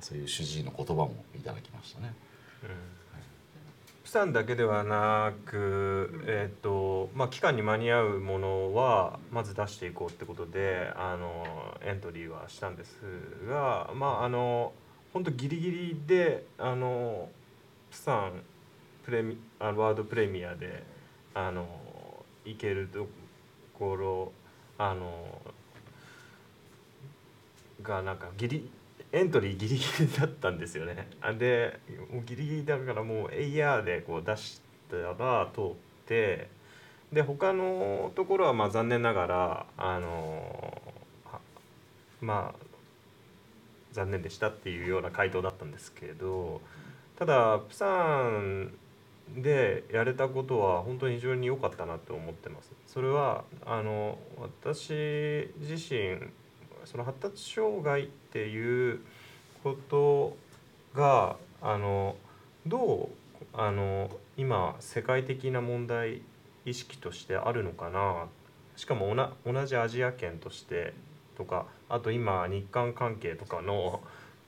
[0.00, 2.12] そういう主治医の言葉もいただきましたね。
[2.62, 3.04] うん。
[4.14, 11.44] さんだけではなく、えーとまあ、期間に間に合うものはまず出していこうってことであの
[11.82, 12.96] エントリーはしたんです
[13.48, 14.72] がまああの
[15.14, 17.28] 本当ギリギリであの
[17.88, 18.42] プサン
[19.04, 20.82] プレミあワードプレミアで
[21.32, 21.66] あの
[22.44, 23.06] 行けると
[23.78, 24.32] ころ
[24.76, 25.40] あの
[27.80, 28.68] がなんかギリ
[29.12, 31.06] エントリーギリギリだったんですよね。
[31.38, 31.78] で
[32.10, 35.64] もうギリギリだからもう AR でこう出したら通っ
[36.06, 36.48] て
[37.12, 40.82] で他のところはまあ残念ながらあの
[42.20, 42.73] まあ
[43.94, 46.60] 残念でしたっていうような回答だったんですけど
[47.16, 48.74] ただプサン
[49.36, 52.72] でやれたことは本当に非常に良かったなと思ってます。
[52.86, 56.18] それはあの私自身
[56.84, 59.00] その発達障害っていう
[59.62, 60.36] こと
[60.94, 62.16] があの
[62.66, 66.20] どうあの今世界的な問題
[66.66, 68.26] 意識としてあるのかな。
[68.76, 69.14] しかも
[69.46, 70.94] 同じアジア圏として
[71.36, 74.00] とかあと今日韓関係とかの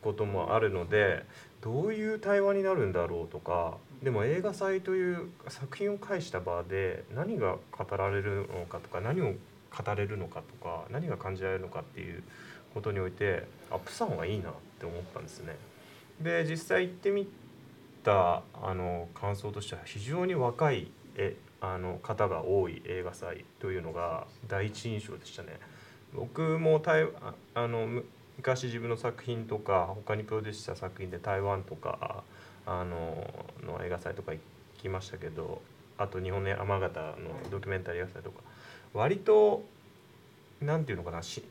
[0.03, 1.25] こともあるので
[1.61, 12.25] どういう対話になるんだろうとかでも映画祭という作品を介した場で何が語られるのかとか何を語れるのかとか何が感じられるのかっていう
[12.75, 15.55] ことにおいてあプサンはいいなって思ったんですね。
[16.21, 17.29] で実際行ってみ
[18.03, 25.61] たあの感想としては非常に若いえあの方が多い映画祭というのが第一印象でしたね。
[26.17, 27.07] 僕も台
[27.55, 28.03] あの
[28.39, 32.25] 昔自分の作品とか他にプロデュースした作品で台湾とか
[32.65, 33.29] あの
[33.65, 34.41] の映画祭とか行
[34.79, 35.61] きましたけど
[35.99, 37.15] あと日本の山形の
[37.51, 38.41] ドキュメンタリー映画祭とか
[38.95, 39.63] 割と
[40.61, 41.43] 何て言うのかなシ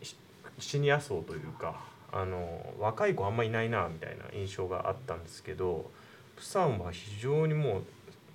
[0.80, 5.90] ニア層というかあの若い子あんまいないなみたいな印象があったんですけど
[6.36, 7.82] プサンは非常にも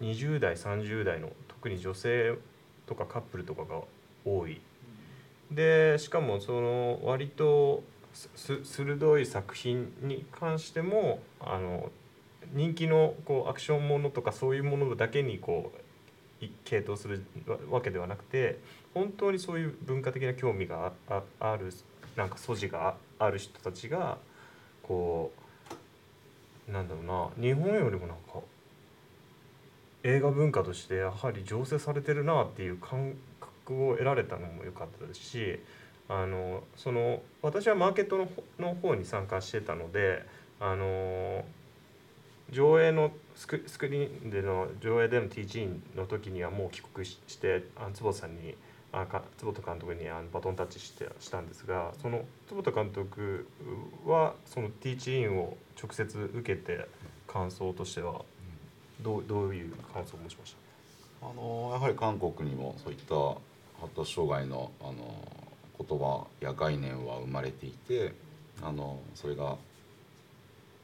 [0.01, 2.37] う20代30代の特に女性
[2.87, 3.81] とかカップルとかが
[4.25, 4.61] 多い。
[5.51, 7.83] でしかもその割と
[8.65, 11.91] 鋭い作品に関してもあの
[12.53, 15.73] 人気のこうアクションものとかそういうものだけにこ
[16.41, 17.25] う傾倒する
[17.71, 18.59] わけではなくて
[18.95, 20.93] 本当にそういう文化的な興味が
[21.39, 21.73] ある
[22.17, 24.19] なんか素地がある人たちが
[24.83, 25.33] こ
[26.69, 28.41] うなんだろうな日本よりもなんか
[30.03, 33.15] 映画文化としてやはり醸成されてるなっていう感
[33.71, 35.61] 覚を得られたのも良かったですし
[36.09, 38.29] あのその私はマーケットの
[38.59, 40.25] の方に参加してたので
[40.59, 41.45] あの
[42.51, 48.57] 上映のスクスクリーンでの上映での T チーンの時にはもう帰国してあ坪さんに
[48.93, 53.47] あか坪田監督にあのバトンタッチしてしたんですがその坪田監督
[54.05, 56.87] はその T チーンを直接受けて
[57.29, 58.23] 感想としては
[59.01, 60.57] どうどういう感想を持ちまし
[61.21, 61.29] た？
[61.29, 63.15] あのやはり韓国にもそういった
[63.81, 64.95] 発達障害のあの
[65.89, 68.13] 言葉や概念は生まれていて
[68.63, 69.57] あのそれが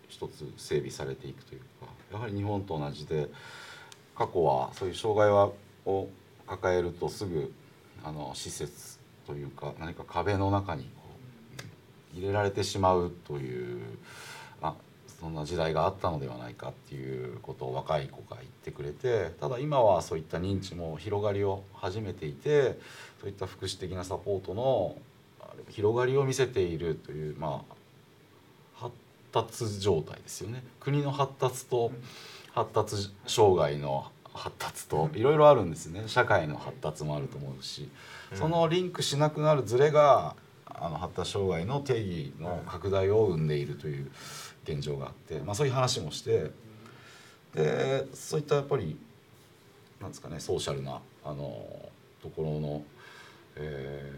[0.08, 3.28] 一つ整備されていくというかやはり日本と同じで
[4.14, 6.08] 過去はそういう障害を
[6.46, 7.52] 抱えるとすぐ
[8.02, 11.02] あの施設というか何か壁の中にこ
[12.14, 13.82] う入れられてしまうという
[15.20, 22.78] そんな時代があったのではないかっていうことを若い子が言ってくれてただ今はそういった認知も広がりを始めていて
[23.20, 24.96] そういった福祉的なサポートの
[25.70, 27.74] 広がりを見せているというまあ
[28.74, 28.94] 発
[29.32, 30.62] 達状態ですよね。
[30.80, 31.92] 国の発達と
[32.52, 36.04] 発達障害の発達といろいろあるんですね。
[36.06, 37.88] 社会の発達もあると思うし。
[38.34, 40.34] そのリンクしなくなるズレが
[40.66, 44.10] あの発達障害の定義の拡大を生んでいるという
[44.66, 46.50] 現状があって、まあ、そういう話もして
[47.54, 48.98] でそういったやっぱり
[50.00, 51.64] なんですかねソーシャルなあの
[52.22, 52.82] ところの
[53.56, 54.12] え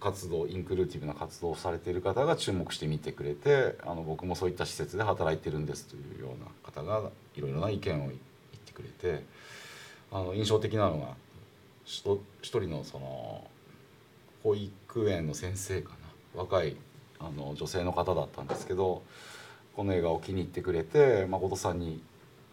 [0.00, 8.18] ー、活動インクルーティブな活動をされている方が注目して見てくれてあの僕もそういった施設で働いてるんですというような方がいろいろな意見を言っ
[8.66, 9.24] てくれて
[10.12, 11.14] あの印象的なのが
[11.84, 13.44] 一人のその
[14.42, 15.90] 保育園の先生か
[16.34, 16.76] な若い
[17.22, 19.02] あの女性の方だったんですけど
[19.74, 22.02] この映画を気に入ってくれて誠さんに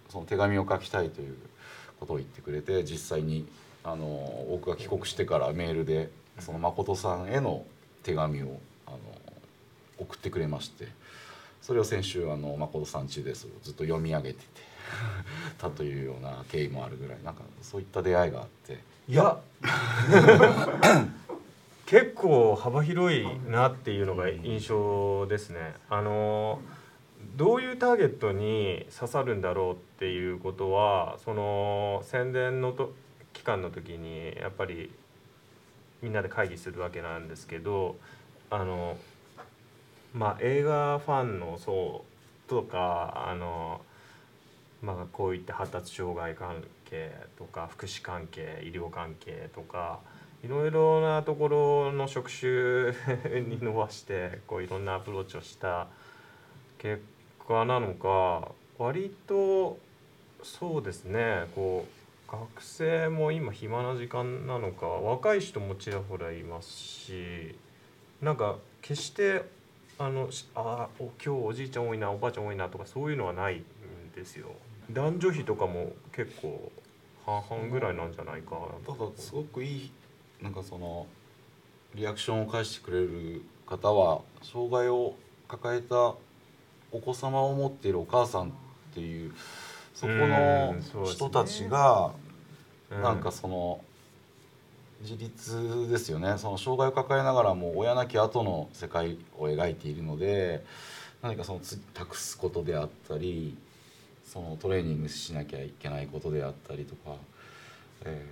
[0.10, 1.36] その手紙を書きたいという
[2.00, 3.48] ことを言ってくれて実際に
[3.84, 7.66] あの僕が帰国してからメールでその誠さんへの
[8.04, 8.98] 手紙をあの
[9.98, 10.88] 送ってくれまして
[11.62, 14.46] それを先週あの誠さん家でずっと読み上げてて
[15.60, 18.80] たというような経緯もあるぐらいなんかそういった出会いがあって。
[19.08, 19.38] いや
[21.90, 25.74] 結構幅広いなっていうのが印象ですね。
[25.90, 26.60] あの
[27.36, 32.94] どういうターゲットに刺さるんだろうっていうことはその宣伝のと
[33.34, 34.92] 期間の時にやっぱり
[36.04, 37.96] みんなで会議するわけなんですけど
[38.52, 38.96] あの
[40.14, 42.06] まあ映画ファンの層
[42.48, 43.82] とかあの
[44.84, 50.02] まあこういった発達障害関係とか福祉関係医療関係とか
[50.44, 52.92] いろいろなところの職種
[53.42, 55.88] に伸ばしてこういろんなアプローチをした
[56.78, 57.02] 結
[57.48, 59.78] 果なのか割と
[60.42, 67.56] そうですねこう学生も今暇な時間なのか若い人もちらほらいますし
[68.22, 69.44] なんか決して
[69.98, 73.64] あのあ今日おじいちゃん多いなおばあちゃん多いなとかそういうのはないん
[74.16, 74.48] ですよ。
[74.92, 76.72] 男女比とかも結構
[77.26, 79.92] 半々ぐらいなんじゃないかただすごくいい
[80.42, 81.06] なんかその
[81.96, 85.16] リアクションを返してくれる方は障害を
[85.48, 86.16] 抱えた
[86.92, 88.52] お子様を持っているお母さんっ
[88.94, 89.34] ていう
[89.94, 90.76] そこの
[91.06, 92.14] 人たちが
[92.90, 93.82] なんかその
[95.02, 96.38] 自立ですよね。
[96.38, 100.64] その障害を抱えながらも親なき後の世界を描いているので
[101.22, 101.62] 何かその
[101.94, 103.58] 託すことであったり
[104.26, 107.16] そのトレーニングしなきゃいけないことであったりとか、
[108.06, 108.26] え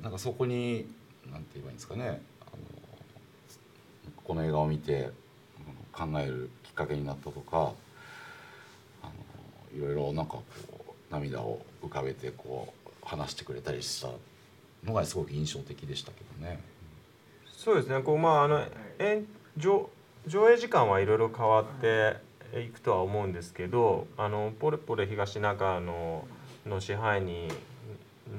[0.00, 0.86] ー、なんかそこに
[1.32, 2.22] 何て言えばいいんですかね。
[2.40, 2.52] あの
[4.24, 5.10] この映画を見て
[5.92, 7.72] 考えるきっかけになったとか
[9.02, 9.12] あの
[9.76, 10.44] いろいろなんかこ
[11.10, 14.08] う涙を浮かべてこう話してくれたりした
[14.84, 16.60] のがすごく印象的でしたけどね。
[17.56, 18.02] そうですね。
[18.02, 18.62] こうまああの
[19.56, 19.88] 上
[20.26, 22.16] 上映時間はいろいろ変わって
[22.58, 26.26] いくとは思うんですけどあのポレポレ東中野
[26.66, 27.48] の支配人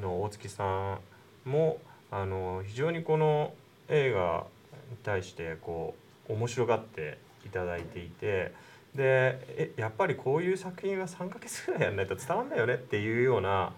[0.01, 0.99] の大月さ
[1.45, 1.79] んも
[2.15, 3.53] あの非常にこの
[3.89, 4.45] 映画
[4.89, 5.95] に対してこ
[6.29, 8.53] う面白がっていただいていて
[8.95, 13.73] でやっぱりこういう作品は3ヶ月ぐらいやんないと伝わんないよねっていうような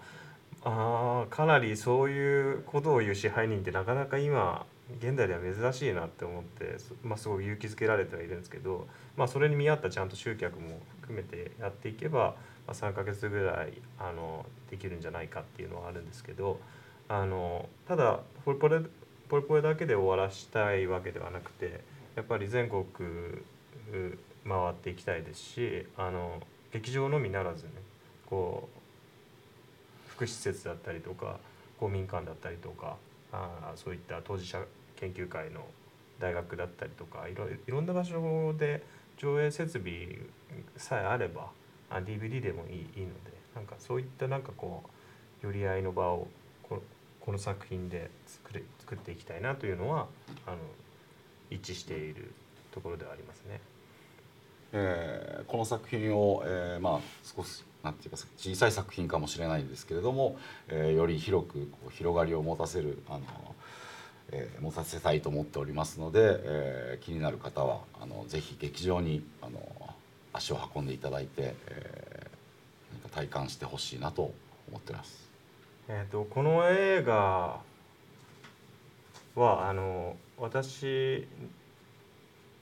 [0.64, 4.66] あかなりそういうことを言う支配人ってなかなか今
[5.00, 8.86] 現代では珍しいなって思って、まあ、すごい勇気づけられてはいるんですけど、
[9.16, 12.36] まあ、それに見合ったちゃんと集客も含めてやっていけば、
[12.68, 16.60] まあ、3ヶ月ぐらいあのできるんじゃないかっていうのはあるんですけど
[17.08, 18.80] あのただポリポレ
[19.28, 21.80] ポリポレだけで終わらしたいわけではなくて
[22.16, 22.84] やっぱり全国
[24.46, 26.40] 回っていきたいですしあの
[26.72, 27.70] 劇場のみならずね
[28.26, 31.38] こう福祉施設だったりとか
[31.78, 32.96] 公民館だったりとか
[33.32, 34.62] あそういった当事者
[34.96, 35.64] 研究会の
[36.18, 38.82] 大学だったりとかいろいろんな場所で
[39.16, 40.18] 上映設備
[40.76, 41.50] さえあれば
[41.90, 44.82] あ DVD でもいいいいのでなんかそういったなんかこ
[45.42, 46.26] う寄り合いの場を
[46.68, 46.82] こ
[47.28, 50.06] この作品で作れ作っていきたいなというのは
[50.46, 50.56] あの
[51.50, 52.32] 一致している
[52.72, 53.60] ところではありますね。
[54.72, 63.20] えー、この作品を、えー、まあ少しなんていうか小さい作品かもしれないんですけれども、えー、より広くこう広がりを持たせるあの、
[64.32, 69.60] えー、持たせたいと思っておりますので、えー、気になる方はあのぜひ劇場にあの
[70.32, 74.32] 足を運んでいただいて、えー、なんか体感してほしいなと
[74.70, 75.27] 思ってます。
[75.90, 77.60] えーと、この映画
[79.34, 81.26] はあの私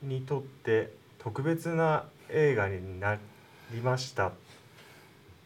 [0.00, 3.18] にとって特別な映画にな
[3.72, 4.30] りました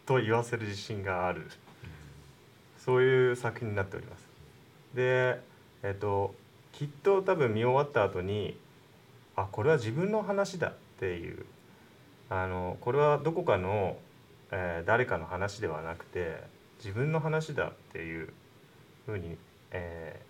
[0.04, 1.50] と言わせる自信がある
[2.76, 4.28] そういう作品になっております。
[4.94, 5.40] で
[5.82, 6.34] えっと
[6.72, 8.58] きっと多分見終わった後に
[9.36, 11.46] あこれは自分の話だっていう
[12.28, 13.96] あのこれはどこかの、
[14.50, 18.32] えー、誰かの話ではなくて自分の話だっていう
[19.06, 19.36] ふうに、
[19.70, 20.20] え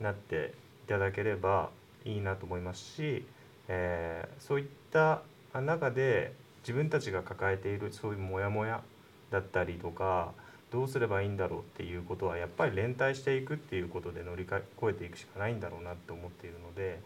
[0.00, 0.54] ー、なって
[0.86, 1.70] いただければ
[2.04, 3.24] いいなと思いますし、
[3.68, 5.22] えー、そういった
[5.54, 6.32] 中で
[6.62, 8.82] 自分たちが抱えているそういうモヤモヤ
[9.30, 10.32] だったりとか
[10.72, 16.98] どうすればいいんだろうっていうことはやっぱり連帯していくっていうことで乗り越えていくしかないんだろうなって思っているので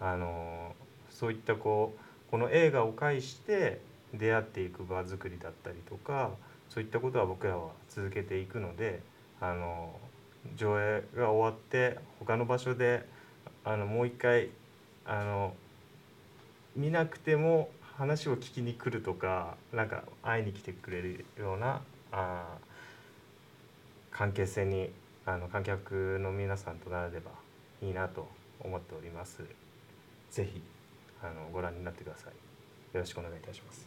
[0.00, 0.74] あの
[1.10, 3.80] そういったこうこの映画を介して
[4.14, 6.30] 出会っていく場作りだったりとか
[6.76, 9.00] そういったことは僕らは続けていくので
[9.40, 9.98] あの
[10.56, 13.06] 上映が終わって他の場所で
[13.64, 14.50] あのもう一回
[15.06, 15.54] あの
[16.76, 21.80] 見なくても話を聞きに来るとかなんか会いに来てくれるような
[22.12, 22.58] あ
[24.10, 24.90] 関係性に
[25.24, 27.30] あの観客の皆さんとなれれば
[27.80, 28.28] いいなと
[28.60, 29.40] 思っております。
[30.30, 30.60] ぜひ
[31.22, 32.32] あのご覧になってください。
[32.94, 33.85] よろしくお願いいたします。